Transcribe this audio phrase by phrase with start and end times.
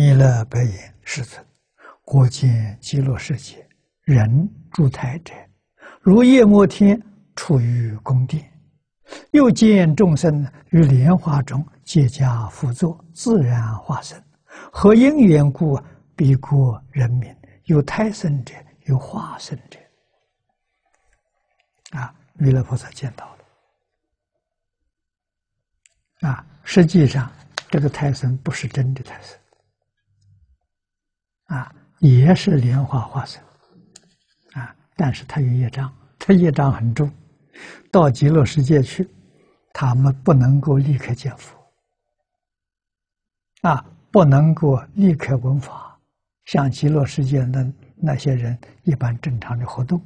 [0.00, 1.44] 弥勒白言：“世尊，
[2.06, 3.68] 国见极乐世界，
[4.04, 5.34] 人住台者，
[6.00, 6.98] 如夜摩天
[7.36, 8.42] 处于宫殿；
[9.32, 14.18] 又见众生于莲花中，结家辅作，自然化身。
[14.72, 15.78] 何因缘故？
[16.16, 17.30] 彼国人民
[17.64, 18.54] 有胎生者，
[18.86, 19.78] 有化身者。”
[21.92, 23.26] 啊，弥勒菩萨见到
[26.22, 26.30] 了。
[26.30, 27.30] 啊，实际上
[27.68, 29.38] 这个胎生不是真的胎生。
[31.50, 33.42] 啊，也是莲花化身，
[34.52, 37.12] 啊，但是他有业障，他业障很重，
[37.90, 39.08] 到极乐世界去，
[39.72, 41.58] 他们不能够立刻见佛，
[43.62, 45.98] 啊，不能够立刻闻法，
[46.44, 50.00] 像极乐世界那那些人一般正常的活动，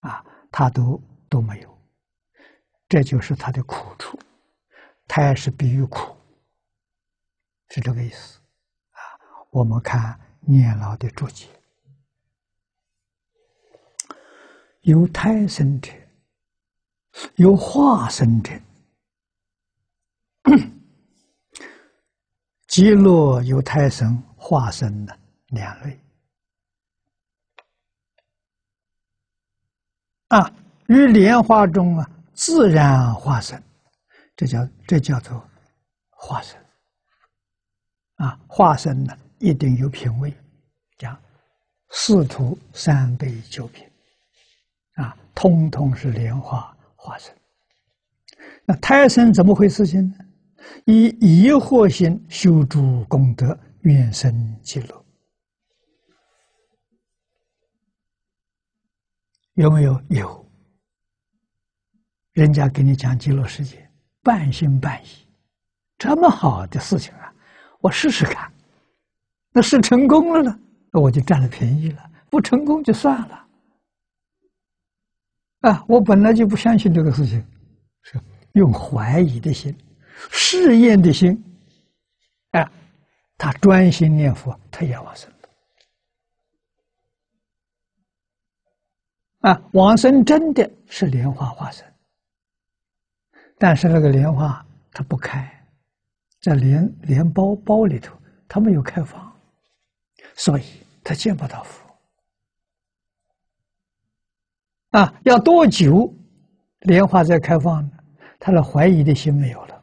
[0.00, 1.78] 啊，他都都没有，
[2.86, 4.18] 这就是他的苦处，
[5.08, 6.14] 他也是比喻苦，
[7.70, 8.38] 是这个意思，
[8.90, 9.00] 啊，
[9.48, 10.20] 我们看。
[10.46, 11.46] 年老的注解，
[14.82, 15.92] 有胎生者，
[17.36, 18.52] 有化身者。
[22.68, 25.98] 极乐有胎生、化身的两类。
[30.28, 30.52] 啊，
[30.88, 33.60] 于莲花中啊，自然化身，
[34.36, 35.42] 这叫这叫做
[36.10, 36.60] 化身。
[38.16, 39.16] 啊，化身呢？
[39.38, 40.32] 一定有品位，
[40.98, 41.18] 讲
[41.90, 43.86] 四徒三杯九品，
[44.94, 47.34] 啊，通通是莲花化身。
[48.64, 50.16] 那胎生怎么回事情呢？
[50.86, 55.04] 以疑惑心修诸功德，愿生极乐。
[59.54, 60.02] 有没有？
[60.08, 60.46] 有。
[62.32, 63.88] 人家给你讲极乐世界，
[64.22, 65.08] 半信半疑，
[65.96, 67.32] 这么好的事情啊，
[67.80, 68.52] 我试试看。
[69.56, 70.60] 那是成功了呢，
[70.92, 73.46] 那我就占了便宜了；不成功就算了。
[75.60, 77.42] 啊，我本来就不相信这个事情，
[78.02, 78.20] 是
[78.52, 79.74] 用怀疑的心、
[80.30, 81.42] 试验的心，
[82.50, 82.70] 啊，
[83.38, 85.32] 他专心念佛，他也往生
[89.40, 91.82] 啊，往生真的是莲花化身，
[93.56, 94.62] 但是那个莲花
[94.92, 95.50] 它不开，
[96.42, 98.14] 在莲莲包包里头，
[98.46, 99.24] 它没有开放。
[100.36, 100.64] 所以
[101.02, 101.82] 他见不到佛
[104.90, 105.20] 啊！
[105.24, 106.14] 要多久
[106.80, 107.90] 莲花再开放呢？
[108.38, 109.82] 他的怀疑的心没有了，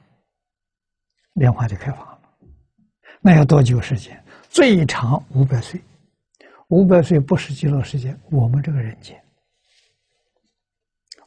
[1.33, 2.21] 莲花就开放了。
[3.19, 4.23] 那要多久时间？
[4.47, 5.81] 最长五百岁，
[6.67, 9.21] 五百岁不是极乐世界，我们这个人间，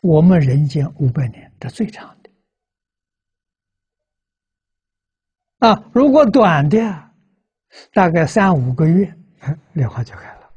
[0.01, 2.31] 我们人间五百年，这最长的
[5.69, 5.91] 啊！
[5.93, 6.81] 如果短的。
[6.81, 7.06] 啊
[7.93, 9.15] 大概三五个月，
[9.73, 10.51] 莲花就开了。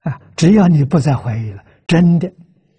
[0.00, 2.32] 啊，只要你不再怀疑了，真的，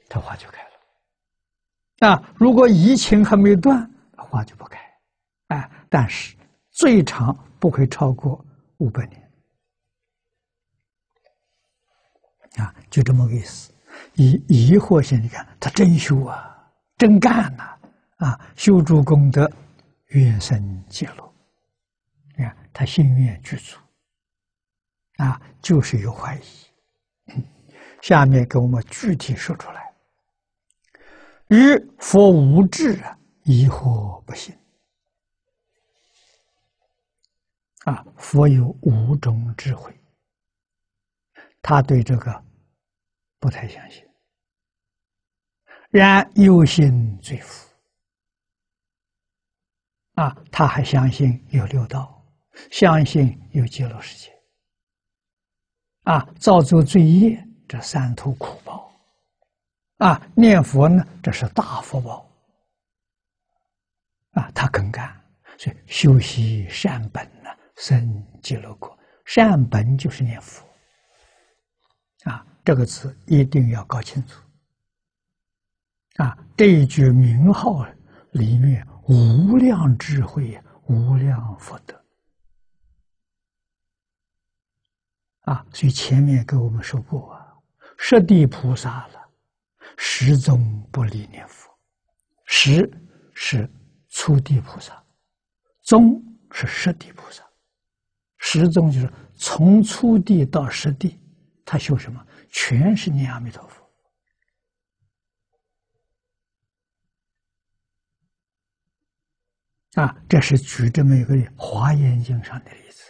[0.10, 2.10] 它花就开了。
[2.10, 4.80] 啊，如果疫情还没断，花就不开。
[5.48, 6.36] 啊，但是
[6.72, 8.46] 最长不会超过
[8.78, 9.32] 五百年。
[12.56, 13.74] 啊，就这么个意思。
[14.14, 16.56] 以疑惑性，你看他真修啊，
[16.98, 17.78] 真干呐！
[18.18, 19.52] 啊，修诸功德。
[20.08, 21.34] 愿生极乐，
[22.38, 23.78] 你看他心愿具足，
[25.18, 26.42] 啊，就是有怀疑。
[28.02, 29.94] 下面给我们具体说出来：
[31.50, 34.58] 与佛无智啊，疑惑不信。
[37.84, 39.94] 啊，佛有五种智慧，
[41.62, 42.44] 他对这个
[43.40, 44.06] 不太相信，
[45.90, 47.67] 然有心罪福。
[50.18, 52.26] 啊，他还相信有六道，
[52.72, 54.34] 相信有极乐世界。
[56.06, 58.92] 啊，造作罪业，这三途苦报。
[60.00, 62.28] 啊，念佛呢，这是大福报。
[64.32, 65.16] 啊，他肯干，
[65.56, 68.98] 所以修习善本呢，生极乐国。
[69.24, 70.66] 善本就是念佛。
[72.24, 74.42] 啊，这个词一定要搞清楚。
[76.16, 77.86] 啊，这一句名号
[78.32, 78.84] 里面。
[79.08, 82.04] 无量智慧，无量福德
[85.42, 85.66] 啊！
[85.74, 87.56] 所以前面给我们说过啊，
[87.98, 89.30] 十地菩萨了，
[89.96, 91.74] 始终不离念佛。
[92.44, 92.90] 十
[93.34, 93.70] 是
[94.10, 95.02] 初地菩萨，
[95.84, 96.22] 宗
[96.52, 97.42] 是十地菩萨，
[98.38, 101.18] 十宗就是从初地到十地，
[101.64, 102.22] 他修什么？
[102.50, 103.87] 全是念阿弥陀佛。
[109.98, 113.04] 啊，这是举这么一个《华严经》上的例子。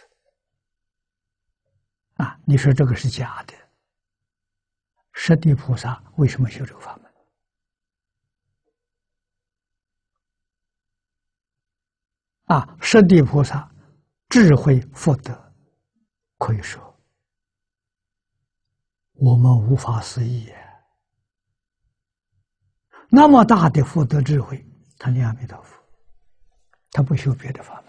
[2.14, 3.52] 啊，你说这个是假的？
[5.12, 7.12] 十地菩萨为什么修这个法门？
[12.56, 13.70] 啊，十地菩萨
[14.30, 15.54] 智慧福德，
[16.38, 16.98] 可以说
[19.12, 20.50] 我们无法思议。
[23.10, 25.76] 那么大的福德智慧，他念阿弥陀佛，
[26.90, 27.82] 他不修别的法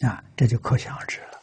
[0.00, 1.40] 门，啊，这就可想而知了。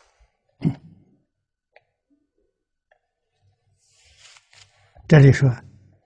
[5.08, 5.50] 这里说，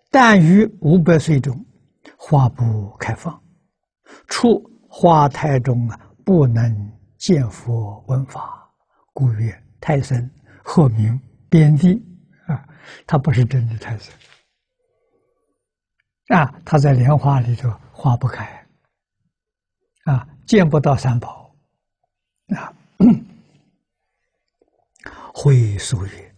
[0.09, 1.63] 但于五百岁中，
[2.17, 3.39] 花不开放，
[4.27, 8.67] 出花胎中啊，不能见佛闻法，
[9.13, 10.27] 故曰胎生，
[10.63, 11.19] 或名
[11.49, 12.01] 边地。
[12.47, 12.67] 啊，
[13.05, 14.13] 他不是真的胎生
[16.27, 18.45] 啊，他在莲花里头花不开
[20.05, 21.53] 啊，见不到三宝
[22.55, 22.73] 啊。
[25.33, 26.35] 会俗曰：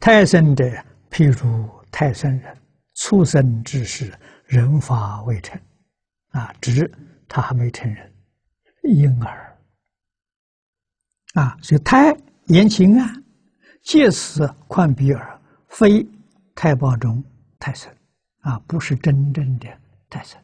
[0.00, 0.64] 太生者，
[1.10, 2.56] 譬如太生人，
[2.94, 4.12] 出生之时，
[4.46, 5.60] 人法未成
[6.30, 6.90] 啊，指
[7.28, 8.12] 他还没成人，
[8.84, 9.58] 婴儿
[11.34, 12.16] 啊，所以胎
[12.46, 13.14] 言情啊，
[13.82, 15.40] 借此宽彼耳。
[15.68, 16.04] 非
[16.52, 17.22] 胎胞中
[17.60, 17.94] 太生，
[18.40, 19.68] 啊，不是真正的
[20.08, 20.40] 胎生，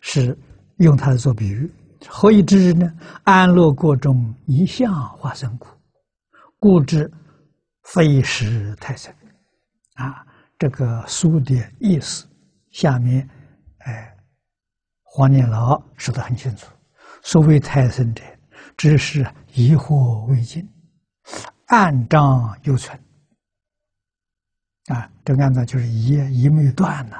[0.00, 0.36] 是
[0.78, 1.70] 用它做比喻。
[2.06, 2.92] 何以知呢？
[3.24, 5.66] 安乐国中一向化生故，
[6.58, 7.10] 故知
[7.82, 9.12] 非是胎生。
[9.94, 10.24] 啊，
[10.58, 12.26] 这个书的意思，
[12.70, 13.28] 下面，
[13.78, 14.14] 哎，
[15.02, 16.66] 黄念老说的很清楚。
[17.22, 18.22] 所谓胎生者，
[18.76, 20.68] 只是疑惑未尽，
[21.66, 22.96] 暗障犹存。
[24.88, 27.16] 啊，这个案子就是一一没有断呐，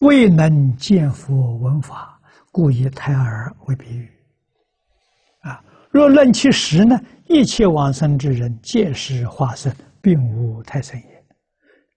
[0.00, 2.20] 未能见佛闻法，
[2.52, 4.10] 故以胎儿为比喻。
[5.40, 11.24] 啊，若论其实呢，一切往生之人皆是化身，并无胎生也。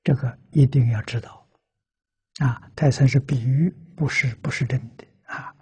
[0.03, 1.45] 这个一定要知道。
[2.39, 5.53] 啊，胎生是比喻，不是不是真的啊。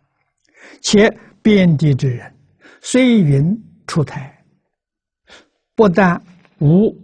[0.82, 1.10] 且
[1.42, 2.32] 遍地之人，
[2.82, 4.32] 虽云出胎，
[5.76, 6.22] 不但
[6.60, 6.96] 无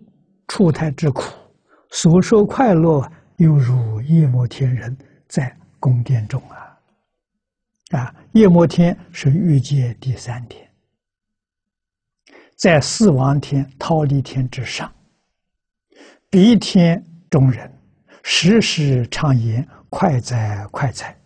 [0.47, 1.23] 出胎之苦。
[1.89, 4.95] 所说快乐，犹如夜摩天人
[5.27, 6.77] 在宫殿中啊！
[7.91, 10.69] 啊，夜摩天是欲界第三天，
[12.57, 14.91] 在四王天、忉利天之上，
[16.29, 17.71] 彼天中人
[18.23, 21.17] 时时畅言快哉快哉，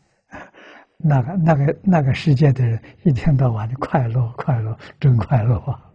[0.98, 5.91] 那个那个那个世界的人一天到晚的快乐快乐，真快乐啊！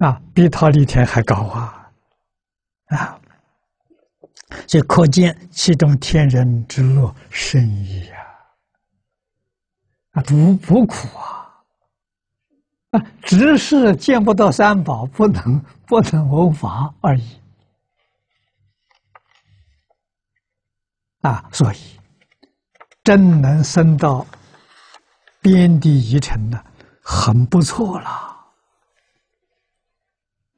[0.00, 1.90] 啊，比他利天还高啊！
[2.86, 3.20] 啊，
[4.66, 8.16] 这可见其中天人之乐深矣呀！
[10.12, 11.60] 啊，不不苦啊！
[12.92, 17.38] 啊，只是见不到三宝，不能不能闻法而已。
[21.20, 21.76] 啊，所以
[23.04, 24.26] 真能升到
[25.42, 26.58] 边地一城呢，
[27.02, 28.29] 很不错了。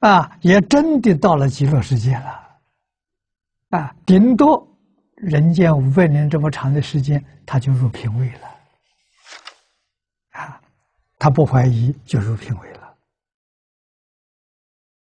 [0.03, 2.59] 啊，也真的到了极乐世界了，
[3.71, 4.67] 啊，顶多
[5.15, 8.49] 人间五百年这么长的时间，他就入品位了，
[10.33, 10.61] 啊，
[11.21, 12.82] 他不怀疑就入品位了。